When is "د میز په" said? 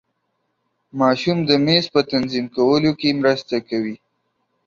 1.49-2.01